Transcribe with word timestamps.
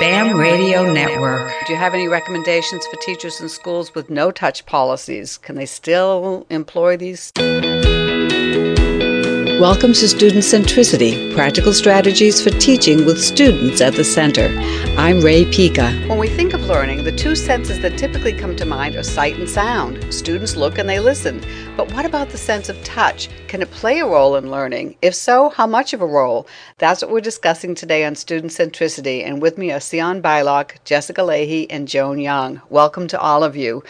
BAM 0.00 0.36
Radio 0.36 0.92
Network. 0.92 1.52
Do 1.66 1.72
you 1.72 1.78
have 1.78 1.92
any 1.92 2.06
recommendations 2.06 2.86
for 2.86 2.96
teachers 3.00 3.40
in 3.40 3.48
schools 3.48 3.96
with 3.96 4.08
no 4.08 4.30
touch 4.30 4.64
policies? 4.64 5.38
Can 5.38 5.56
they 5.56 5.66
still 5.66 6.46
employ 6.50 6.96
these? 6.96 7.32
Welcome 9.58 9.92
to 9.94 10.06
Student 10.06 10.44
Centricity 10.44 11.34
Practical 11.34 11.72
Strategies 11.72 12.40
for 12.40 12.50
Teaching 12.50 13.04
with 13.04 13.20
Students 13.20 13.80
at 13.80 13.94
the 13.94 14.04
Center. 14.04 14.54
I'm 14.96 15.20
Rae 15.20 15.46
Pica. 15.46 15.90
When 16.06 16.20
we 16.20 16.28
think 16.28 16.54
of 16.54 16.60
learning, 16.60 17.02
the 17.02 17.10
two 17.10 17.34
senses 17.34 17.80
that 17.80 17.98
typically 17.98 18.32
come 18.32 18.54
to 18.54 18.64
mind 18.64 18.94
are 18.94 19.02
sight 19.02 19.36
and 19.36 19.48
sound. 19.48 20.14
Students 20.14 20.54
look 20.54 20.78
and 20.78 20.88
they 20.88 21.00
listen. 21.00 21.42
But 21.76 21.92
what 21.92 22.06
about 22.06 22.30
the 22.30 22.38
sense 22.38 22.68
of 22.68 22.80
touch? 22.84 23.28
Can 23.48 23.60
it 23.60 23.70
play 23.72 23.98
a 23.98 24.06
role 24.06 24.36
in 24.36 24.48
learning? 24.48 24.94
If 25.02 25.16
so, 25.16 25.48
how 25.48 25.66
much 25.66 25.92
of 25.92 26.02
a 26.02 26.06
role? 26.06 26.46
That's 26.78 27.02
what 27.02 27.10
we're 27.10 27.20
discussing 27.20 27.74
today 27.74 28.04
on 28.04 28.14
Student 28.14 28.52
Centricity. 28.52 29.26
And 29.26 29.42
with 29.42 29.58
me 29.58 29.72
are 29.72 29.80
Sian 29.80 30.22
Beilock, 30.22 30.76
Jessica 30.84 31.22
Lahey, 31.22 31.66
and 31.68 31.88
Joan 31.88 32.20
Young. 32.20 32.60
Welcome 32.70 33.08
to 33.08 33.20
all 33.20 33.42
of 33.42 33.56
you. 33.56 33.82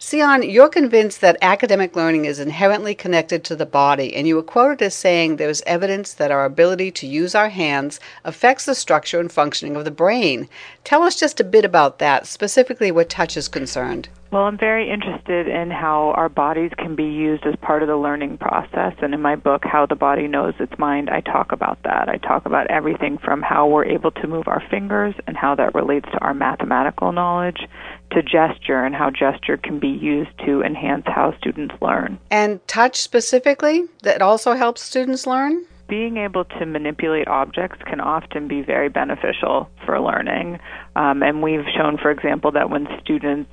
Sian, 0.00 0.42
you're 0.42 0.68
convinced 0.68 1.20
that 1.20 1.38
academic 1.42 1.94
learning 1.94 2.24
is 2.24 2.40
inherently 2.40 2.96
connected 2.96 3.44
to 3.44 3.54
the 3.54 3.66
body, 3.66 4.16
and 4.16 4.26
you 4.26 4.34
were 4.34 4.42
quoted 4.42 4.82
as 4.82 4.96
saying, 4.96 5.11
saying 5.12 5.36
there's 5.36 5.60
evidence 5.66 6.14
that 6.14 6.30
our 6.30 6.46
ability 6.46 6.90
to 6.90 7.06
use 7.06 7.34
our 7.34 7.50
hands 7.50 8.00
affects 8.24 8.64
the 8.64 8.74
structure 8.74 9.20
and 9.20 9.30
functioning 9.30 9.76
of 9.76 9.84
the 9.84 9.90
brain. 9.90 10.48
Tell 10.84 11.02
us 11.02 11.20
just 11.20 11.38
a 11.38 11.44
bit 11.44 11.66
about 11.66 11.98
that, 11.98 12.26
specifically 12.26 12.90
where 12.90 13.04
touch 13.04 13.36
is 13.36 13.46
concerned. 13.46 14.08
Well, 14.32 14.44
I'm 14.44 14.56
very 14.56 14.90
interested 14.90 15.46
in 15.46 15.70
how 15.70 16.14
our 16.16 16.30
bodies 16.30 16.70
can 16.78 16.96
be 16.96 17.04
used 17.04 17.44
as 17.44 17.54
part 17.60 17.82
of 17.82 17.88
the 17.88 17.98
learning 17.98 18.38
process. 18.38 18.94
And 19.02 19.12
in 19.12 19.20
my 19.20 19.36
book, 19.36 19.62
How 19.62 19.84
the 19.84 19.94
Body 19.94 20.26
Knows 20.26 20.54
Its 20.58 20.72
Mind, 20.78 21.10
I 21.10 21.20
talk 21.20 21.52
about 21.52 21.82
that. 21.82 22.08
I 22.08 22.16
talk 22.16 22.46
about 22.46 22.70
everything 22.70 23.18
from 23.18 23.42
how 23.42 23.68
we're 23.68 23.84
able 23.84 24.10
to 24.10 24.26
move 24.26 24.48
our 24.48 24.62
fingers 24.70 25.14
and 25.26 25.36
how 25.36 25.54
that 25.56 25.74
relates 25.74 26.10
to 26.12 26.18
our 26.20 26.32
mathematical 26.32 27.12
knowledge 27.12 27.68
to 28.12 28.22
gesture 28.22 28.82
and 28.82 28.94
how 28.94 29.10
gesture 29.10 29.58
can 29.58 29.78
be 29.78 29.88
used 29.88 30.30
to 30.46 30.62
enhance 30.62 31.04
how 31.04 31.36
students 31.36 31.74
learn. 31.82 32.18
And 32.30 32.66
touch 32.66 33.02
specifically, 33.02 33.84
that 34.00 34.22
also 34.22 34.54
helps 34.54 34.80
students 34.80 35.26
learn? 35.26 35.66
being 35.88 36.16
able 36.16 36.46
to 36.46 36.64
manipulate 36.64 37.28
objects 37.28 37.76
can 37.84 38.00
often 38.00 38.48
be 38.48 38.62
very 38.62 38.88
beneficial 38.88 39.68
for 39.84 40.00
learning. 40.00 40.58
Um, 40.96 41.22
and 41.22 41.42
we've 41.42 41.66
shown, 41.76 41.98
for 41.98 42.10
example, 42.10 42.50
that 42.52 42.70
when 42.70 42.88
students 43.02 43.52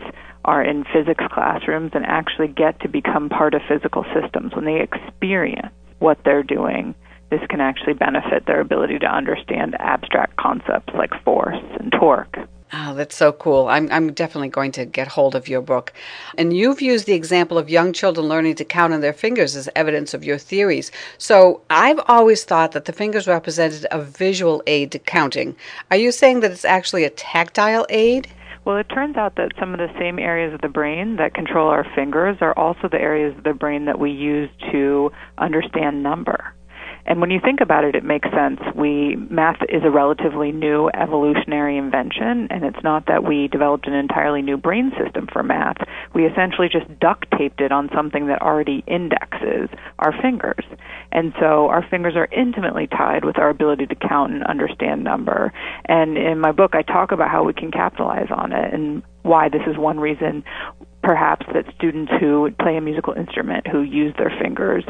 are 0.50 0.64
in 0.64 0.84
physics 0.92 1.24
classrooms 1.32 1.92
and 1.94 2.04
actually 2.08 2.48
get 2.48 2.80
to 2.80 2.90
become 2.90 3.30
part 3.30 3.54
of 3.54 3.62
physical 3.68 4.04
systems, 4.16 4.56
when 4.56 4.66
they 4.66 4.82
experience 4.82 5.72
what 6.00 6.18
they're 6.26 6.42
doing, 6.42 6.96
this 7.30 7.42
can 7.50 7.62
actually 7.62 7.94
benefit 7.94 8.48
their 8.48 8.60
ability 8.60 8.98
to 8.98 9.06
understand 9.06 9.76
abstract 9.80 10.38
concepts 10.38 10.92
like 10.96 11.12
force 11.24 11.64
and 11.80 11.92
torque. 11.92 12.36
Oh, 12.74 12.96
that's 12.96 13.16
so 13.16 13.32
cool. 13.32 13.68
I'm, 13.68 13.92
I'm 13.92 14.12
definitely 14.14 14.50
going 14.50 14.72
to 14.74 14.86
get 14.86 15.08
hold 15.08 15.36
of 15.36 15.48
your 15.48 15.62
book. 15.62 15.94
And 16.36 16.52
you've 16.52 16.82
used 16.82 17.06
the 17.06 17.14
example 17.14 17.60
of 17.60 17.70
young 17.70 17.94
children 17.94 18.28
learning 18.28 18.56
to 18.56 18.66
count 18.66 18.94
on 18.94 19.02
their 19.02 19.14
fingers 19.14 19.56
as 19.56 19.70
evidence 19.76 20.16
of 20.16 20.24
your 20.24 20.40
theories. 20.40 20.92
So 21.20 21.62
I've 21.70 22.00
always 22.08 22.44
thought 22.44 22.72
that 22.72 22.86
the 22.86 22.94
fingers 22.94 23.28
represented 23.28 23.86
a 23.92 24.02
visual 24.02 24.64
aid 24.66 24.92
to 24.94 25.00
counting. 25.00 25.56
Are 25.92 25.98
you 25.98 26.12
saying 26.12 26.40
that 26.40 26.52
it's 26.52 26.66
actually 26.66 27.04
a 27.04 27.12
tactile 27.12 27.86
aid? 27.90 28.28
Well, 28.66 28.78
it 28.78 28.90
turns 28.90 29.18
out 29.18 29.36
that 29.38 29.54
some 29.60 29.74
of 29.74 29.80
the 29.80 29.94
same 30.00 30.20
areas 30.20 30.54
of 30.54 30.62
the 30.62 30.70
brain 30.70 31.16
that 31.16 31.34
control 31.34 31.70
our 31.70 31.86
fingers 31.96 32.38
are 32.42 32.58
also 32.58 32.88
the 32.92 33.02
areas 33.02 33.36
of 33.38 33.44
the 33.44 33.54
brain 33.54 33.86
that 33.86 34.00
we 34.00 34.12
use 34.12 34.50
to 34.72 35.12
understand 35.38 36.04
number. 36.04 36.54
And 37.10 37.20
when 37.22 37.32
you 37.32 37.40
think 37.44 37.60
about 37.60 37.84
it, 37.84 37.96
it 37.96 38.04
makes 38.04 38.30
sense. 38.30 38.60
We 38.76 39.16
math 39.16 39.58
is 39.68 39.82
a 39.84 39.90
relatively 39.90 40.52
new 40.52 40.92
evolutionary 40.94 41.76
invention, 41.76 42.48
and 42.52 42.64
it's 42.64 42.84
not 42.84 43.08
that 43.08 43.24
we 43.24 43.48
developed 43.48 43.88
an 43.88 43.94
entirely 43.94 44.44
new 44.44 44.58
brain 44.58 44.92
system 45.04 45.28
for 45.34 45.42
math. 45.42 45.78
We 46.14 46.28
essentially 46.28 46.70
just 46.72 46.88
duct 47.00 47.26
taped 47.36 47.62
it 47.62 47.72
on 47.72 47.90
something 47.96 48.28
that 48.28 48.44
already 48.44 48.84
indexes 48.86 49.70
our 49.98 50.14
fingers. 50.22 50.64
And 51.12 51.34
so 51.40 51.68
our 51.70 51.84
fingers 51.90 52.14
are 52.16 52.28
intimately 52.32 52.86
tied 52.86 53.26
with 53.26 53.40
our 53.40 53.50
ability 53.50 53.88
to 53.88 53.96
count 53.96 54.34
and 54.34 54.44
understand 54.44 55.04
number. 55.04 55.52
And 55.86 56.16
in 56.16 56.40
my 56.40 56.52
book, 56.52 56.76
I 56.76 56.84
talk 56.84 57.12
about 57.12 57.32
how 57.32 57.44
we 57.44 57.54
can 57.54 57.72
capitalize 57.72 58.30
on 58.30 58.54
it 58.54 58.72
and 58.72 59.02
why 59.24 59.50
this 59.50 59.64
is 59.66 59.78
one 59.78 60.00
reason 60.00 60.44
perhaps 61.02 61.46
that 61.54 61.66
students 61.76 62.12
who 62.20 62.52
play 62.60 62.76
a 62.76 62.82
musical 62.82 63.14
instrument 63.14 63.66
who 63.68 63.82
use 63.82 64.14
their 64.18 64.32
fingers 64.42 64.84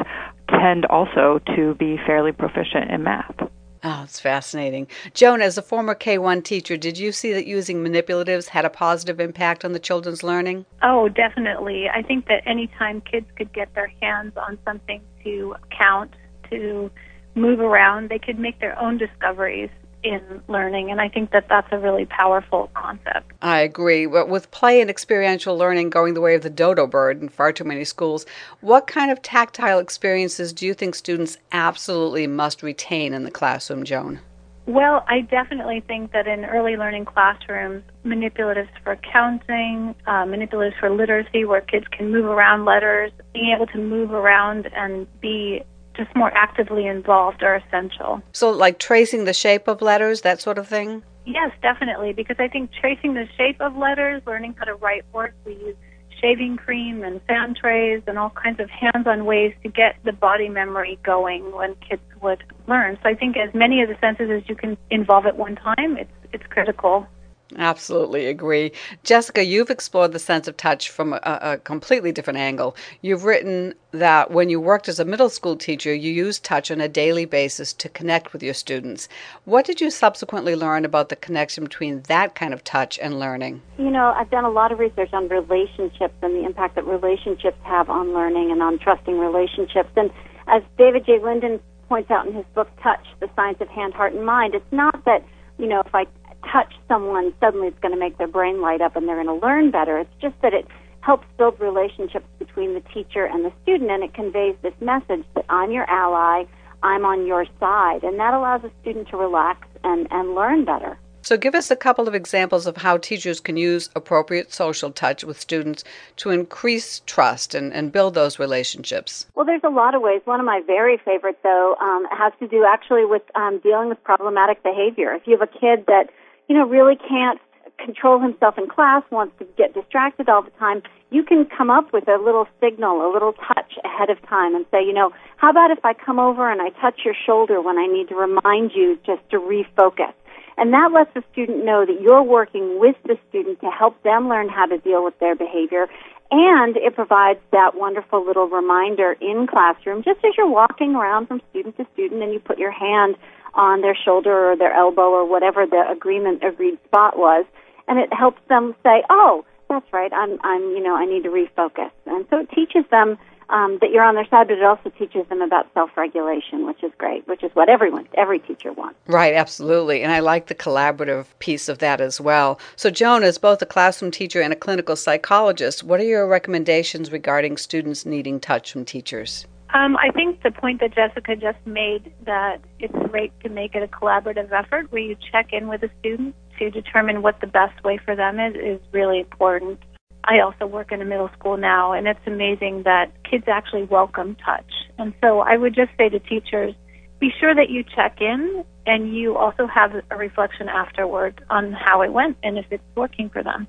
tend 0.50 0.86
also 0.86 1.40
to 1.56 1.74
be 1.74 1.98
fairly 2.06 2.32
proficient 2.32 2.90
in 2.90 3.02
math. 3.02 3.34
Oh, 3.82 4.02
it's 4.04 4.20
fascinating. 4.20 4.88
Joan, 5.14 5.40
as 5.40 5.56
a 5.56 5.62
former 5.62 5.94
K 5.94 6.18
1 6.18 6.42
teacher, 6.42 6.76
did 6.76 6.98
you 6.98 7.12
see 7.12 7.32
that 7.32 7.46
using 7.46 7.82
manipulatives 7.82 8.48
had 8.48 8.66
a 8.66 8.70
positive 8.70 9.20
impact 9.20 9.64
on 9.64 9.72
the 9.72 9.78
children's 9.78 10.22
learning? 10.22 10.66
Oh, 10.82 11.08
definitely. 11.08 11.88
I 11.88 12.02
think 12.02 12.26
that 12.26 12.42
anytime 12.46 13.00
kids 13.00 13.26
could 13.36 13.52
get 13.54 13.74
their 13.74 13.90
hands 14.02 14.34
on 14.36 14.58
something 14.66 15.00
to 15.24 15.54
count, 15.70 16.12
to 16.50 16.90
move 17.34 17.60
around, 17.60 18.10
they 18.10 18.18
could 18.18 18.38
make 18.38 18.60
their 18.60 18.78
own 18.78 18.98
discoveries 18.98 19.70
in 20.02 20.42
learning 20.48 20.90
and 20.90 21.00
i 21.00 21.08
think 21.08 21.30
that 21.30 21.46
that's 21.48 21.68
a 21.72 21.78
really 21.78 22.06
powerful 22.06 22.70
concept. 22.74 23.30
I 23.42 23.60
agree. 23.60 24.06
But 24.06 24.28
with 24.28 24.50
play 24.50 24.80
and 24.80 24.90
experiential 24.90 25.56
learning 25.56 25.90
going 25.90 26.14
the 26.14 26.20
way 26.20 26.34
of 26.34 26.42
the 26.42 26.50
dodo 26.50 26.86
bird 26.86 27.20
in 27.20 27.28
far 27.28 27.52
too 27.52 27.64
many 27.64 27.84
schools 27.84 28.26
what 28.60 28.86
kind 28.86 29.10
of 29.10 29.22
tactile 29.22 29.78
experiences 29.78 30.52
do 30.52 30.66
you 30.66 30.74
think 30.74 30.94
students 30.94 31.38
absolutely 31.52 32.26
must 32.26 32.62
retain 32.62 33.14
in 33.14 33.24
the 33.24 33.30
classroom 33.30 33.84
joan? 33.84 34.20
Well, 34.66 35.04
I 35.08 35.22
definitely 35.22 35.80
think 35.80 36.12
that 36.12 36.28
in 36.28 36.44
early 36.44 36.76
learning 36.76 37.06
classrooms, 37.06 37.82
manipulatives 38.04 38.68
for 38.84 38.94
counting, 38.96 39.96
uh, 40.06 40.24
manipulatives 40.24 40.78
for 40.78 40.90
literacy, 40.90 41.44
where 41.44 41.60
kids 41.60 41.86
can 41.90 42.12
move 42.12 42.26
around 42.26 42.66
letters, 42.66 43.10
being 43.32 43.52
able 43.52 43.66
to 43.66 43.78
move 43.78 44.12
around 44.12 44.70
and 44.76 45.08
be 45.20 45.64
just 45.96 46.14
more 46.14 46.30
actively 46.34 46.86
involved 46.86 47.42
are 47.42 47.56
essential. 47.56 48.22
So, 48.32 48.50
like 48.50 48.78
tracing 48.78 49.24
the 49.24 49.32
shape 49.32 49.68
of 49.68 49.82
letters, 49.82 50.22
that 50.22 50.40
sort 50.40 50.58
of 50.58 50.68
thing? 50.68 51.02
Yes, 51.26 51.52
definitely, 51.62 52.12
because 52.12 52.36
I 52.38 52.48
think 52.48 52.70
tracing 52.72 53.14
the 53.14 53.28
shape 53.36 53.60
of 53.60 53.76
letters, 53.76 54.22
learning 54.26 54.54
how 54.58 54.64
to 54.64 54.74
write 54.74 55.04
words, 55.12 55.34
we 55.44 55.52
use 55.52 55.76
shaving 56.20 56.56
cream 56.56 57.02
and 57.02 57.20
fan 57.22 57.54
trays 57.54 58.02
and 58.06 58.18
all 58.18 58.30
kinds 58.30 58.60
of 58.60 58.68
hands 58.68 59.06
on 59.06 59.24
ways 59.24 59.54
to 59.62 59.68
get 59.68 59.96
the 60.04 60.12
body 60.12 60.48
memory 60.48 60.98
going 61.02 61.52
when 61.52 61.74
kids 61.76 62.02
would 62.20 62.42
learn. 62.68 62.98
So 63.02 63.08
I 63.08 63.14
think 63.14 63.36
as 63.36 63.52
many 63.54 63.82
of 63.82 63.88
the 63.88 63.96
senses 64.00 64.30
as 64.30 64.48
you 64.48 64.54
can 64.54 64.76
involve 64.90 65.26
at 65.26 65.36
one 65.36 65.56
time, 65.56 65.96
it's 65.96 66.10
it's 66.32 66.44
critical. 66.48 67.06
Absolutely 67.56 68.26
agree. 68.26 68.72
Jessica, 69.02 69.44
you've 69.44 69.70
explored 69.70 70.12
the 70.12 70.18
sense 70.18 70.46
of 70.46 70.56
touch 70.56 70.88
from 70.88 71.14
a, 71.14 71.20
a, 71.24 71.58
completely 71.58 72.12
different 72.12 72.38
angle. 72.38 72.76
You've 73.02 73.24
written 73.24 73.74
that 73.90 74.30
when 74.30 74.48
you 74.48 74.60
worked 74.60 74.88
as 74.88 75.00
a 75.00 75.04
middle 75.04 75.28
school 75.28 75.56
teacher, 75.56 75.92
you 75.92 76.12
used 76.12 76.44
touch 76.44 76.70
on 76.70 76.80
a 76.80 76.88
daily 76.88 77.24
basis 77.24 77.72
to 77.74 77.88
connect 77.88 78.32
with 78.32 78.42
your 78.42 78.54
students. 78.54 79.08
What 79.44 79.64
did 79.64 79.80
you 79.80 79.90
subsequently 79.90 80.54
learn 80.54 80.84
about 80.84 81.08
the 81.08 81.16
connection 81.16 81.64
between 81.64 82.02
that 82.02 82.36
kind 82.36 82.54
of 82.54 82.62
touch 82.62 82.98
and 83.00 83.18
learning? 83.18 83.62
You 83.78 83.90
know, 83.90 84.12
I've 84.16 84.30
done 84.30 84.44
a 84.44 84.50
lot 84.50 84.70
of 84.70 84.78
research 84.78 85.12
on 85.12 85.28
relationships 85.28 86.14
and 86.22 86.34
the 86.34 86.44
impact 86.44 86.76
that 86.76 86.86
relationships 86.86 87.58
have 87.64 87.90
on 87.90 88.14
learning 88.14 88.52
and 88.52 88.62
on 88.62 88.78
trusting 88.78 89.18
relationships. 89.18 89.90
And 89.96 90.10
as 90.46 90.62
David 90.78 91.04
J. 91.04 91.18
Linden 91.18 91.58
points 91.88 92.10
out 92.12 92.28
in 92.28 92.32
his 92.32 92.44
book, 92.54 92.68
Touch, 92.80 93.04
The 93.18 93.28
Science 93.34 93.60
of 93.60 93.68
Hand, 93.68 93.94
Heart, 93.94 94.12
and 94.12 94.24
Mind, 94.24 94.54
it's 94.54 94.72
not 94.72 95.04
that, 95.04 95.24
you 95.58 95.66
know, 95.66 95.82
if 95.84 95.92
I 95.92 96.06
touch 96.50 96.74
someone, 96.88 97.32
suddenly 97.40 97.68
it's 97.68 97.78
going 97.80 97.94
to 97.94 98.00
make 98.00 98.18
their 98.18 98.28
brain 98.28 98.60
light 98.60 98.80
up 98.80 98.96
and 98.96 99.08
they're 99.08 99.22
going 99.22 99.40
to 99.40 99.46
learn 99.46 99.70
better. 99.70 99.98
It's 99.98 100.14
just 100.20 100.34
that 100.42 100.54
it 100.54 100.66
helps 101.00 101.26
build 101.38 101.58
relationships 101.60 102.26
between 102.38 102.74
the 102.74 102.80
teacher 102.92 103.24
and 103.24 103.44
the 103.44 103.52
student, 103.62 103.90
and 103.90 104.02
it 104.02 104.14
conveys 104.14 104.54
this 104.62 104.74
message 104.80 105.24
that 105.34 105.44
I'm 105.48 105.70
your 105.70 105.88
ally, 105.88 106.44
I'm 106.82 107.04
on 107.04 107.26
your 107.26 107.46
side, 107.58 108.02
and 108.04 108.18
that 108.18 108.34
allows 108.34 108.64
a 108.64 108.70
student 108.82 109.08
to 109.08 109.16
relax 109.16 109.66
and, 109.82 110.06
and 110.10 110.34
learn 110.34 110.64
better. 110.64 110.98
So, 111.22 111.36
give 111.36 111.54
us 111.54 111.70
a 111.70 111.76
couple 111.76 112.08
of 112.08 112.14
examples 112.14 112.66
of 112.66 112.78
how 112.78 112.96
teachers 112.96 113.40
can 113.40 113.58
use 113.58 113.90
appropriate 113.94 114.54
social 114.54 114.90
touch 114.90 115.22
with 115.22 115.38
students 115.38 115.84
to 116.16 116.30
increase 116.30 117.00
trust 117.00 117.54
and, 117.54 117.74
and 117.74 117.92
build 117.92 118.14
those 118.14 118.38
relationships. 118.38 119.26
Well, 119.34 119.44
there's 119.44 119.60
a 119.62 119.68
lot 119.68 119.94
of 119.94 120.00
ways. 120.00 120.22
One 120.24 120.40
of 120.40 120.46
my 120.46 120.62
very 120.66 120.96
favorite, 120.96 121.38
though, 121.42 121.76
um, 121.78 122.06
has 122.10 122.32
to 122.40 122.48
do 122.48 122.64
actually 122.66 123.04
with 123.04 123.22
um, 123.34 123.60
dealing 123.62 123.90
with 123.90 124.02
problematic 124.02 124.62
behavior. 124.62 125.12
If 125.12 125.26
you 125.26 125.36
have 125.38 125.46
a 125.46 125.58
kid 125.58 125.84
that 125.88 126.08
you 126.50 126.56
know, 126.56 126.66
really 126.66 126.96
can't 126.96 127.40
control 127.78 128.18
himself 128.18 128.58
in 128.58 128.66
class, 128.68 129.04
wants 129.12 129.38
to 129.38 129.46
get 129.56 129.72
distracted 129.72 130.28
all 130.28 130.42
the 130.42 130.50
time, 130.58 130.82
you 131.10 131.22
can 131.22 131.46
come 131.46 131.70
up 131.70 131.92
with 131.92 132.08
a 132.08 132.18
little 132.18 132.48
signal, 132.60 133.08
a 133.08 133.10
little 133.12 133.34
touch 133.34 133.78
ahead 133.84 134.10
of 134.10 134.20
time 134.28 134.56
and 134.56 134.66
say, 134.72 134.82
you 134.84 134.92
know, 134.92 135.12
how 135.36 135.50
about 135.50 135.70
if 135.70 135.84
I 135.84 135.94
come 135.94 136.18
over 136.18 136.50
and 136.50 136.60
I 136.60 136.70
touch 136.80 137.02
your 137.04 137.14
shoulder 137.14 137.62
when 137.62 137.78
I 137.78 137.86
need 137.86 138.08
to 138.08 138.16
remind 138.16 138.72
you 138.74 138.98
just 139.06 139.22
to 139.30 139.38
refocus? 139.38 140.12
And 140.56 140.72
that 140.72 140.90
lets 140.92 141.14
the 141.14 141.22
student 141.30 141.64
know 141.64 141.86
that 141.86 142.00
you're 142.00 142.22
working 142.24 142.80
with 142.80 142.96
the 143.04 143.16
student 143.28 143.60
to 143.60 143.70
help 143.70 144.02
them 144.02 144.28
learn 144.28 144.48
how 144.48 144.66
to 144.66 144.78
deal 144.78 145.04
with 145.04 145.16
their 145.20 145.36
behavior. 145.36 145.86
And 146.32 146.76
it 146.76 146.96
provides 146.96 147.38
that 147.52 147.76
wonderful 147.76 148.26
little 148.26 148.48
reminder 148.48 149.16
in 149.20 149.46
classroom, 149.46 150.02
just 150.02 150.18
as 150.24 150.32
you're 150.36 150.50
walking 150.50 150.96
around 150.96 151.28
from 151.28 151.40
student 151.50 151.76
to 151.76 151.86
student 151.92 152.24
and 152.24 152.32
you 152.32 152.40
put 152.40 152.58
your 152.58 152.72
hand 152.72 153.14
on 153.54 153.80
their 153.80 153.96
shoulder 153.96 154.52
or 154.52 154.56
their 154.56 154.72
elbow 154.72 155.10
or 155.10 155.28
whatever 155.28 155.66
the 155.66 155.84
agreement 155.90 156.42
agreed 156.44 156.78
spot 156.84 157.18
was, 157.18 157.44
and 157.88 157.98
it 157.98 158.12
helps 158.12 158.40
them 158.48 158.74
say, 158.82 159.02
"Oh, 159.10 159.44
that's 159.68 159.90
right. 159.92 160.12
I'm 160.12 160.38
I'm 160.42 160.62
you 160.70 160.82
know 160.82 160.94
I 160.94 161.06
need 161.06 161.24
to 161.24 161.30
refocus." 161.30 161.90
And 162.06 162.26
so 162.30 162.38
it 162.38 162.50
teaches 162.50 162.84
them 162.90 163.18
um, 163.50 163.78
that 163.80 163.90
you're 163.90 164.04
on 164.04 164.14
their 164.14 164.26
side, 164.26 164.48
but 164.48 164.58
it 164.58 164.64
also 164.64 164.90
teaches 164.90 165.26
them 165.28 165.42
about 165.42 165.66
self-regulation, 165.74 166.66
which 166.66 166.82
is 166.82 166.92
great, 166.98 167.26
which 167.26 167.42
is 167.42 167.50
what 167.54 167.68
everyone, 167.68 168.08
every 168.16 168.38
teacher 168.38 168.72
wants. 168.72 168.98
Right, 169.06 169.34
absolutely, 169.34 170.02
and 170.02 170.12
I 170.12 170.20
like 170.20 170.46
the 170.46 170.54
collaborative 170.54 171.26
piece 171.38 171.68
of 171.68 171.78
that 171.78 172.00
as 172.00 172.20
well. 172.20 172.60
So, 172.76 172.90
Joan, 172.90 173.22
as 173.22 173.38
both 173.38 173.60
a 173.62 173.66
classroom 173.66 174.10
teacher 174.10 174.40
and 174.40 174.52
a 174.52 174.56
clinical 174.56 174.96
psychologist, 174.96 175.82
what 175.82 176.00
are 176.00 176.04
your 176.04 176.26
recommendations 176.26 177.12
regarding 177.12 177.56
students 177.56 178.06
needing 178.06 178.40
touch 178.40 178.72
from 178.72 178.84
teachers? 178.84 179.46
Um, 179.72 179.96
I 179.96 180.10
think 180.10 180.42
the 180.42 180.50
point 180.50 180.80
that 180.80 180.94
Jessica 180.94 181.36
just 181.36 181.58
made 181.64 182.12
that 182.26 182.60
it's 182.80 182.94
great 183.10 183.32
to 183.40 183.48
make 183.48 183.74
it 183.74 183.82
a 183.82 183.86
collaborative 183.86 184.50
effort 184.50 184.90
where 184.90 185.02
you 185.02 185.16
check 185.30 185.52
in 185.52 185.68
with 185.68 185.82
a 185.84 185.90
student 186.00 186.34
to 186.58 186.70
determine 186.70 187.22
what 187.22 187.40
the 187.40 187.46
best 187.46 187.82
way 187.84 187.98
for 188.04 188.16
them 188.16 188.40
is 188.40 188.54
is 188.56 188.80
really 188.92 189.20
important. 189.20 189.78
I 190.24 190.40
also 190.40 190.66
work 190.66 190.92
in 190.92 191.00
a 191.00 191.04
middle 191.04 191.30
school 191.38 191.56
now, 191.56 191.92
and 191.92 192.06
it's 192.08 192.20
amazing 192.26 192.82
that 192.82 193.12
kids 193.28 193.44
actually 193.46 193.84
welcome 193.84 194.36
touch. 194.44 194.70
And 194.98 195.14
so 195.22 195.40
I 195.40 195.56
would 195.56 195.74
just 195.74 195.90
say 195.96 196.08
to 196.08 196.18
teachers, 196.18 196.74
be 197.20 197.30
sure 197.38 197.54
that 197.54 197.70
you 197.70 197.84
check 197.84 198.20
in 198.20 198.64
and 198.86 199.14
you 199.14 199.36
also 199.36 199.66
have 199.66 199.92
a 200.10 200.16
reflection 200.16 200.68
afterward 200.68 201.44
on 201.48 201.72
how 201.72 202.02
it 202.02 202.12
went 202.12 202.36
and 202.42 202.58
if 202.58 202.66
it's 202.70 202.82
working 202.96 203.30
for 203.30 203.42
them. 203.42 203.66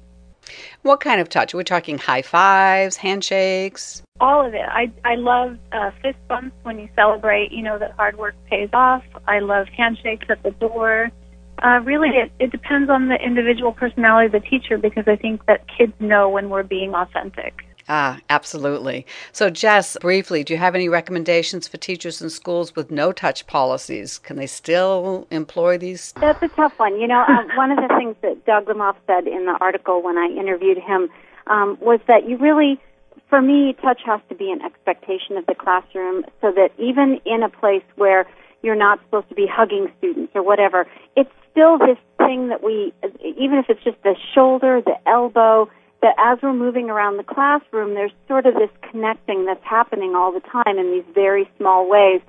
What 0.84 1.00
kind 1.00 1.22
of 1.22 1.30
touch? 1.30 1.54
We're 1.54 1.60
we 1.60 1.64
talking 1.64 2.00
high 2.00 2.24
fives, 2.24 2.96
handshakes? 2.96 4.02
All 4.20 4.46
of 4.46 4.54
it. 4.54 4.62
I 4.62 4.92
I 5.06 5.16
love 5.16 5.58
uh, 5.72 5.92
fist 6.02 6.18
bumps 6.28 6.56
when 6.64 6.80
you 6.80 6.90
celebrate. 6.96 7.52
You 7.52 7.62
know 7.62 7.78
that 7.78 7.92
hard 7.92 8.18
work 8.18 8.34
pays 8.50 8.70
off. 8.74 9.04
I 9.28 9.40
love 9.40 9.68
handshakes 9.68 10.26
at 10.30 10.42
the 10.42 10.52
door. 10.52 11.12
Uh, 11.62 11.80
really, 11.84 12.10
it, 12.10 12.32
it 12.40 12.52
depends 12.52 12.90
on 12.90 13.10
the 13.10 13.16
individual 13.24 13.72
personality 13.72 14.26
of 14.26 14.32
the 14.32 14.40
teacher 14.40 14.80
because 14.80 15.04
I 15.08 15.16
think 15.16 15.46
that 15.46 15.66
kids 15.78 15.94
know 16.00 16.28
when 16.30 16.50
we're 16.50 16.64
being 16.64 16.96
authentic. 16.96 17.54
Ah, 17.94 18.22
absolutely. 18.30 19.06
So, 19.34 19.50
Jess, 19.50 19.98
briefly, 20.00 20.46
do 20.46 20.54
you 20.54 20.58
have 20.58 20.76
any 20.76 20.88
recommendations 20.88 21.68
for 21.68 21.76
teachers 21.76 22.22
in 22.22 22.30
schools 22.30 22.74
with 22.74 22.90
no 22.90 23.12
touch 23.12 23.46
policies? 23.48 24.18
Can 24.18 24.38
they 24.38 24.48
still 24.48 25.28
employ 25.30 25.78
these? 25.78 26.14
That's 26.14 26.42
a 26.42 26.48
tough 26.48 26.72
one. 26.80 27.02
You 27.02 27.08
know, 27.08 27.20
uh, 27.28 27.54
one 27.58 27.70
of 27.70 27.76
the 27.76 27.94
things 27.98 28.16
that 28.22 28.46
Doug 28.46 28.68
Lemov 28.68 28.96
said 29.08 29.28
in 29.28 29.46
the 29.46 29.58
article 29.60 30.02
when 30.02 30.18
I 30.18 30.28
interviewed 30.28 30.78
him 30.78 31.10
um, 31.48 31.78
was 31.82 32.00
that 32.08 32.30
you 32.30 32.38
really, 32.38 32.80
for 33.30 33.42
me, 33.42 33.76
touch 33.82 34.00
has 34.06 34.22
to 34.30 34.36
be 34.36 34.50
an 34.52 34.62
expectation 34.62 35.36
of 35.36 35.46
the 35.48 35.56
classroom 35.56 36.24
so 36.40 36.50
that 36.54 36.72
even 36.78 37.20
in 37.26 37.44
a 37.44 37.50
place 37.50 37.84
where 37.98 38.26
you're 38.64 38.74
not 38.74 39.02
supposed 39.04 39.28
to 39.28 39.36
be 39.36 39.48
hugging 39.52 39.92
students 39.98 40.32
or 40.34 40.44
whatever, 40.44 40.88
it's 41.18 41.30
still 41.52 41.78
this 41.78 41.98
thing 42.18 42.48
that 42.48 42.64
we, 42.64 42.94
even 43.22 43.58
if 43.58 43.66
it's 43.68 43.84
just 43.84 44.02
the 44.04 44.16
shoulder, 44.34 44.80
the 44.80 44.96
elbow, 45.06 45.70
that 46.02 46.16
as 46.18 46.40
we're 46.42 46.54
moving 46.54 46.90
around 46.90 47.18
the 47.18 47.24
classroom, 47.24 47.94
there's 47.94 48.12
sort 48.28 48.46
of 48.46 48.56
this 48.56 48.70
connecting 48.90 49.46
that's 49.46 49.64
happening 49.64 50.16
all 50.16 50.32
the 50.32 50.40
time 50.42 50.78
in 50.78 50.92
these 50.92 51.06
very 51.14 51.50
small 51.58 51.88
ways. 51.90 52.22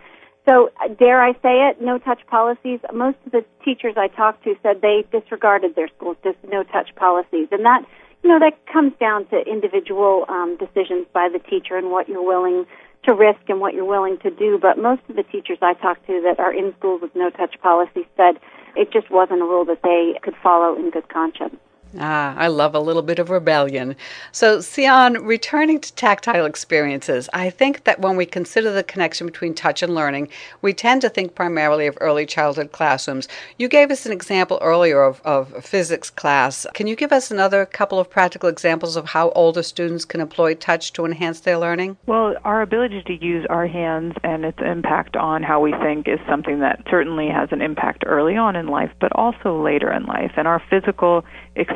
So, 0.49 0.71
dare 0.99 1.23
I 1.23 1.33
say 1.35 1.69
it, 1.71 1.81
no 1.81 1.99
touch 1.99 2.21
policies. 2.27 2.81
Most 2.93 3.17
of 3.27 3.33
the 3.33 3.45
teachers 3.65 3.95
I 3.97 4.09
talked 4.09 4.45
to 4.45 4.55
said 4.63 4.81
they 4.83 5.05
disregarded 5.13 5.77
their 5.77 5.89
schools' 5.97 6.17
no 6.51 6.65
touch 6.65 6.95
policies. 6.97 7.49
And 7.53 7.65
that, 7.65 7.85
you 8.23 8.29
know, 8.29 8.41
that 8.41 8.59
comes 8.67 8.93
down 8.99 9.27
to 9.27 9.39
individual 9.47 10.27
um, 10.29 10.59
decisions 10.59 11.07
by 11.13 11.29
the 11.33 11.39
teacher 11.39 11.77
and 11.77 11.91
what 11.91 12.09
you're 12.09 12.27
willing 12.27 12.67
to 13.05 13.15
risk 13.15 13.41
and 13.49 13.61
what 13.61 13.73
you're 13.73 13.85
willing 13.85 14.19
to 14.19 14.31
do. 14.31 14.59
But 14.61 14.79
most 14.79 15.03
of 15.09 15.17
the 15.17 15.23
teachers 15.23 15.59
I 15.63 15.75
talked 15.75 16.07
to 16.09 16.21
that 16.23 16.41
are 16.41 16.53
in 16.53 16.75
schools 16.79 17.03
with 17.03 17.15
no 17.15 17.31
touch 17.31 17.55
policy 17.63 18.07
said 18.17 18.39
it 18.77 18.93
just 18.93 19.11
wasn't 19.11 19.43
a 19.43 19.45
rule 19.45 19.65
that 19.67 19.83
they 19.83 20.19
could 20.23 20.35
follow 20.43 20.77
in 20.77 20.91
good 20.91 21.09
conscience. 21.09 21.57
Ah, 21.99 22.35
I 22.37 22.49
love 22.49 22.75
a 22.75 22.81
little 22.81 23.03
bit 23.03 23.19
of 23.19 23.29
rebellion. 23.29 23.97
So, 24.33 24.61
Sian, 24.61 25.15
returning 25.25 25.81
to 25.81 25.95
tactile 25.95 26.47
experiences, 26.47 27.29
I 27.35 27.51
think 27.51 27.85
that 27.85 28.01
when 28.01 28.17
we 28.17 28.25
consider 28.25 28.73
the 28.73 28.83
connection 28.83 29.27
between 29.27 29.55
touch 29.55 29.83
and 29.83 29.95
learning, 29.95 30.29
we 30.63 30.73
tend 30.73 31.03
to 31.03 31.11
think 31.11 31.35
primarily 31.35 31.87
of 31.87 31.99
early 32.01 32.25
childhood 32.25 32.73
classrooms. 32.73 33.29
You 33.59 33.69
gave 33.69 33.91
us 33.91 34.07
an 34.07 34.13
example 34.13 34.59
earlier 34.63 35.03
of, 35.03 35.21
of 35.25 35.65
physics 35.65 36.09
class. 36.09 36.67
Can 36.73 36.87
you 36.87 36.97
give 36.97 37.13
us 37.13 37.31
another 37.31 37.67
couple 37.67 37.99
of 37.99 38.09
practical 38.09 38.49
examples 38.49 38.97
of 38.97 39.07
how 39.07 39.31
older 39.31 39.63
students 39.63 40.07
can 40.07 40.21
employ 40.21 40.55
touch 40.55 40.95
to 40.95 41.05
enhance 41.05 41.41
their 41.41 41.59
learning? 41.59 41.99
Well, 42.07 42.35
our 42.45 42.63
ability 42.63 43.03
to 43.07 43.25
use 43.25 43.47
our 43.51 43.67
hands 43.67 44.15
and 44.25 44.45
its 44.45 44.59
impact 44.65 45.17
on 45.17 45.43
how 45.43 45.61
we 45.61 45.73
think 45.73 46.09
is 46.09 46.21
something 46.27 46.61
that 46.61 46.83
certainly 46.91 47.29
has 47.29 47.51
an 47.53 47.61
impact 47.61 48.05
early 48.07 48.37
on 48.37 48.57
in 48.57 48.69
life, 48.69 48.91
but 48.99 49.13
also 49.15 49.63
later 49.63 49.93
in 49.93 50.05
life. 50.07 50.33
And 50.37 50.49
our 50.49 50.63
physical 50.71 51.25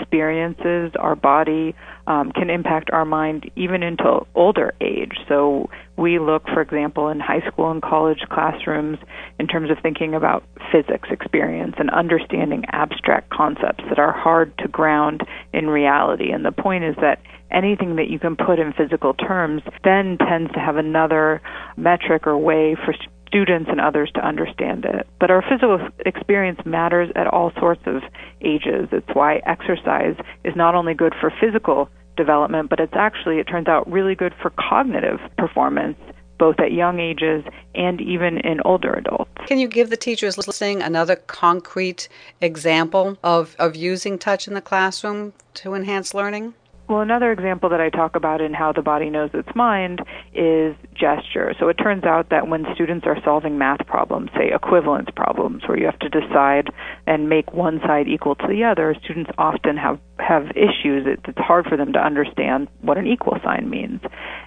experiences, 0.07 0.93
our 0.99 1.17
body, 1.17 1.75
um, 2.07 2.31
can 2.33 2.49
impact 2.49 2.91
our 2.93 3.05
mind 3.05 3.51
even 3.57 3.83
into 3.83 4.21
older 4.35 4.73
age. 4.81 5.13
So 5.29 5.69
we 5.97 6.19
look, 6.19 6.45
for 6.45 6.61
example, 6.61 7.09
in 7.09 7.19
high 7.19 7.43
school 7.51 7.71
and 7.71 7.83
college 7.83 8.21
classrooms 8.31 8.99
in 9.41 9.49
terms 9.49 9.71
of 9.71 9.79
thinking 9.83 10.15
about 10.15 10.45
physics 10.71 11.09
experience 11.11 11.75
and 11.79 11.91
understanding 11.91 12.65
abstract 12.71 13.31
concepts 13.31 13.85
that 13.89 13.99
are 13.99 14.13
hard 14.13 14.57
to 14.59 14.69
ground 14.69 15.23
in 15.53 15.69
reality. 15.69 16.31
And 16.31 16.45
the 16.45 16.53
point 16.53 16.85
is 16.85 16.95
that 17.01 17.21
anything 17.51 17.97
that 17.97 18.09
you 18.09 18.19
can 18.19 18.37
put 18.37 18.59
in 18.59 18.73
physical 18.73 19.15
terms 19.15 19.63
then 19.85 20.19
tends 20.19 20.53
to 20.53 20.61
have 20.61 20.77
another 20.77 21.41
metric 21.77 22.27
or 22.27 22.39
way 22.39 22.77
for 22.85 22.95
students 23.27 23.69
and 23.71 23.81
others 23.81 24.11
to 24.15 24.25
understand 24.25 24.85
it. 24.85 25.07
But 25.19 25.31
our 25.31 25.43
physical 25.43 25.89
experience 26.05 26.61
matters 26.65 27.11
at 27.17 27.27
all 27.27 27.53
sorts 27.59 27.83
of 27.87 28.03
ages. 28.41 28.89
It's 28.93 29.09
why 29.13 29.43
exercise 29.47 30.17
is 30.45 30.55
not 30.57 30.75
only 30.75 30.95
good 30.95 31.15
for 31.21 31.33
physical 31.41 31.89
development, 32.17 32.71
but 32.71 32.81
it's 32.81 32.95
actually, 32.95 33.39
it 33.39 33.45
turns 33.45 33.69
out, 33.69 33.91
really 33.91 34.15
good 34.15 34.35
for 34.41 34.51
cognitive 34.51 35.21
performance 35.37 35.99
both 36.39 36.61
at 36.61 36.73
young 36.73 37.01
ages 37.01 37.45
and 37.75 38.01
even 38.01 38.39
in 38.39 38.61
older 38.65 38.93
adults. 38.93 39.31
Can 39.47 39.59
you 39.59 39.69
give 39.69 39.91
the 39.91 39.97
teachers 39.97 40.37
listening 40.37 40.83
another 40.83 41.17
concrete 41.17 42.09
example 42.41 43.17
of, 43.23 43.57
of 43.59 43.77
using 43.77 44.19
touch 44.19 44.47
in 44.47 44.55
the 44.55 44.61
classroom 44.61 45.33
to 45.55 45.75
enhance 45.75 46.15
learning? 46.15 46.55
Well, 46.89 47.01
another 47.01 47.33
example 47.33 47.71
that 47.71 47.81
I 47.81 47.91
talk 47.91 48.15
about 48.15 48.41
in 48.41 48.55
How 48.55 48.71
the 48.73 48.81
Body 48.81 49.11
Knows 49.11 49.31
Its 49.35 49.49
Mind 49.57 50.01
is 50.33 50.77
gesture. 50.95 51.53
So 51.59 51.69
it 51.69 51.75
turns 51.75 52.05
out 52.05 52.31
that 52.31 52.47
when 52.47 52.65
students 52.75 53.07
are 53.09 53.17
solving 53.25 53.59
math 53.59 53.85
problems, 53.89 54.31
say 54.37 54.53
equivalence 54.55 55.09
problems, 55.17 55.63
where 55.67 55.77
you 55.77 55.87
have 55.87 55.99
to 55.99 56.09
decide 56.09 56.71
and 57.05 57.29
make 57.29 57.53
one 57.53 57.81
side 57.81 58.07
equal 58.07 58.37
to 58.37 58.47
the 58.47 58.63
other, 58.63 58.95
students 59.03 59.33
often 59.37 59.77
have, 59.77 59.99
have 60.21 60.51
issues. 60.51 61.07
It's 61.07 61.39
hard 61.39 61.67
for 61.67 61.77
them 61.77 61.93
to 61.95 61.99
understand 61.99 62.69
what 62.83 62.99
an 62.99 63.09
equal 63.09 63.37
sign 63.43 63.69
means. 63.69 64.01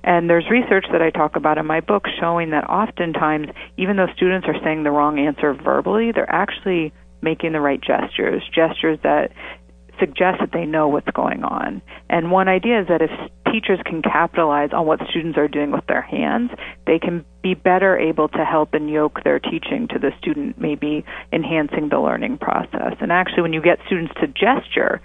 And 0.05 0.29
there's 0.29 0.49
research 0.49 0.85
that 0.93 1.01
I 1.01 1.09
talk 1.09 1.35
about 1.35 1.57
in 1.57 1.65
my 1.65 1.81
book 1.81 2.05
showing 2.21 2.51
that 2.51 2.69
oftentimes, 2.69 3.47
even 3.75 3.97
though 3.97 4.07
students 4.15 4.47
are 4.47 4.55
saying 4.63 4.83
the 4.83 4.91
wrong 4.91 5.19
answer 5.19 5.53
verbally, 5.53 6.13
they're 6.13 6.31
actually 6.31 6.93
making 7.21 7.51
the 7.51 7.59
right 7.59 7.81
gestures, 7.81 8.41
gestures 8.55 8.97
that 9.03 9.33
suggest 9.99 10.39
that 10.39 10.51
they 10.51 10.65
know 10.65 10.87
what's 10.87 11.09
going 11.11 11.43
on. 11.43 11.81
And 12.09 12.31
one 12.31 12.47
idea 12.47 12.81
is 12.81 12.87
that 12.87 13.01
if 13.01 13.11
teachers 13.51 13.79
can 13.85 14.01
capitalize 14.01 14.69
on 14.73 14.85
what 14.85 14.99
students 15.09 15.37
are 15.37 15.47
doing 15.47 15.71
with 15.71 15.85
their 15.87 16.01
hands, 16.01 16.51
they 16.85 16.99
can 16.99 17.25
be 17.41 17.53
better 17.53 17.97
able 17.97 18.27
to 18.29 18.45
help 18.45 18.73
and 18.73 18.89
yoke 18.89 19.23
their 19.23 19.39
teaching 19.39 19.87
to 19.89 19.99
the 19.99 20.11
student, 20.19 20.59
maybe 20.59 21.03
enhancing 21.33 21.89
the 21.89 21.99
learning 21.99 22.37
process. 22.37 22.95
And 23.01 23.11
actually, 23.11 23.43
when 23.43 23.53
you 23.53 23.61
get 23.61 23.79
students 23.85 24.13
to 24.21 24.27
gesture, 24.27 25.01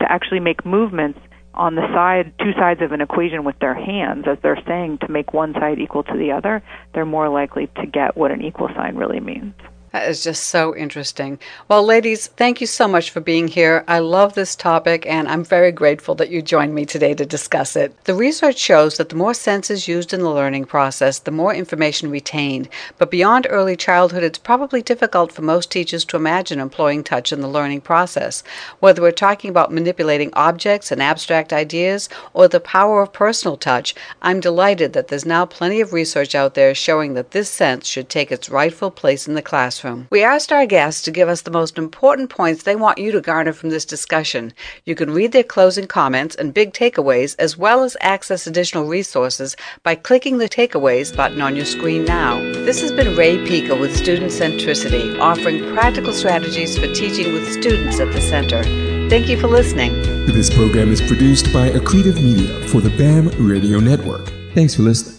to 0.00 0.10
actually 0.10 0.40
make 0.40 0.64
movements 0.64 1.18
on 1.54 1.74
the 1.74 1.86
side 1.92 2.32
two 2.38 2.52
sides 2.52 2.80
of 2.82 2.92
an 2.92 3.00
equation 3.00 3.44
with 3.44 3.58
their 3.58 3.74
hands 3.74 4.24
as 4.30 4.38
they're 4.42 4.62
saying 4.66 4.98
to 4.98 5.10
make 5.10 5.32
one 5.32 5.52
side 5.54 5.78
equal 5.78 6.04
to 6.04 6.16
the 6.16 6.30
other 6.30 6.62
they're 6.94 7.04
more 7.04 7.28
likely 7.28 7.66
to 7.74 7.86
get 7.86 8.16
what 8.16 8.30
an 8.30 8.42
equal 8.42 8.68
sign 8.76 8.94
really 8.94 9.18
means 9.18 9.54
that 9.92 10.08
is 10.08 10.22
just 10.22 10.48
so 10.48 10.76
interesting. 10.76 11.38
Well, 11.66 11.82
ladies, 11.82 12.26
thank 12.26 12.60
you 12.60 12.66
so 12.66 12.86
much 12.86 13.10
for 13.10 13.20
being 13.20 13.48
here. 13.48 13.84
I 13.88 14.00
love 14.00 14.34
this 14.34 14.54
topic, 14.54 15.06
and 15.06 15.26
I'm 15.26 15.44
very 15.44 15.72
grateful 15.72 16.14
that 16.16 16.28
you 16.28 16.42
joined 16.42 16.74
me 16.74 16.84
today 16.84 17.14
to 17.14 17.24
discuss 17.24 17.74
it. 17.74 18.04
The 18.04 18.14
research 18.14 18.58
shows 18.58 18.98
that 18.98 19.08
the 19.08 19.16
more 19.16 19.32
senses 19.32 19.88
used 19.88 20.12
in 20.12 20.20
the 20.20 20.30
learning 20.30 20.66
process, 20.66 21.18
the 21.18 21.30
more 21.30 21.54
information 21.54 22.10
retained. 22.10 22.68
But 22.98 23.10
beyond 23.10 23.46
early 23.48 23.76
childhood, 23.76 24.22
it's 24.22 24.36
probably 24.36 24.82
difficult 24.82 25.32
for 25.32 25.40
most 25.40 25.70
teachers 25.70 26.04
to 26.06 26.18
imagine 26.18 26.60
employing 26.60 27.02
touch 27.02 27.32
in 27.32 27.40
the 27.40 27.48
learning 27.48 27.80
process. 27.80 28.42
Whether 28.80 29.00
we're 29.00 29.12
talking 29.12 29.48
about 29.48 29.72
manipulating 29.72 30.30
objects 30.34 30.92
and 30.92 31.02
abstract 31.02 31.50
ideas 31.50 32.10
or 32.34 32.46
the 32.46 32.60
power 32.60 33.00
of 33.00 33.14
personal 33.14 33.56
touch, 33.56 33.94
I'm 34.20 34.40
delighted 34.40 34.92
that 34.92 35.08
there's 35.08 35.24
now 35.24 35.46
plenty 35.46 35.80
of 35.80 35.94
research 35.94 36.34
out 36.34 36.52
there 36.52 36.74
showing 36.74 37.14
that 37.14 37.30
this 37.30 37.48
sense 37.48 37.86
should 37.86 38.10
take 38.10 38.30
its 38.30 38.50
rightful 38.50 38.90
place 38.90 39.26
in 39.26 39.32
the 39.32 39.40
classroom 39.40 39.77
classroom. 39.78 40.08
We 40.10 40.22
asked 40.22 40.52
our 40.52 40.66
guests 40.66 41.02
to 41.02 41.10
give 41.10 41.28
us 41.28 41.42
the 41.42 41.50
most 41.50 41.78
important 41.78 42.30
points 42.30 42.62
they 42.62 42.76
want 42.76 42.98
you 42.98 43.12
to 43.12 43.20
garner 43.20 43.52
from 43.52 43.70
this 43.70 43.84
discussion. 43.84 44.52
You 44.84 44.94
can 44.94 45.10
read 45.10 45.32
their 45.32 45.42
closing 45.42 45.86
comments 45.86 46.34
and 46.36 46.54
big 46.54 46.72
takeaways 46.72 47.36
as 47.38 47.56
well 47.56 47.84
as 47.84 47.96
access 48.00 48.46
additional 48.46 48.86
resources 48.86 49.56
by 49.82 49.94
clicking 49.94 50.38
the 50.38 50.48
takeaways 50.48 51.14
button 51.14 51.40
on 51.40 51.56
your 51.56 51.64
screen 51.64 52.04
now. 52.04 52.40
This 52.64 52.80
has 52.80 52.92
been 52.92 53.16
Rae 53.16 53.46
Pica 53.46 53.74
with 53.74 53.96
Student 53.96 54.32
Centricity, 54.32 55.18
offering 55.20 55.72
practical 55.74 56.12
strategies 56.12 56.78
for 56.78 56.92
teaching 56.94 57.32
with 57.32 57.52
students 57.52 58.00
at 58.00 58.12
the 58.12 58.20
center. 58.20 58.62
Thank 59.08 59.28
you 59.28 59.38
for 59.40 59.48
listening. 59.48 59.92
This 60.26 60.54
program 60.54 60.92
is 60.92 61.00
produced 61.00 61.52
by 61.52 61.70
Accretive 61.70 62.16
Media 62.22 62.68
for 62.68 62.80
the 62.80 62.90
BAM 62.90 63.28
Radio 63.46 63.80
Network. 63.80 64.30
Thanks 64.54 64.74
for 64.74 64.82
listening. 64.82 65.17